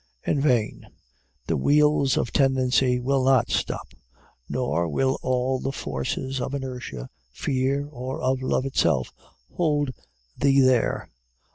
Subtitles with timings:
[0.25, 0.87] In vain;
[1.45, 3.89] the wheels of tendency will not stop,
[4.49, 9.13] nor will all the forces of inertia, fear, or of love itself,
[9.51, 9.93] hold
[10.35, 11.11] thee there.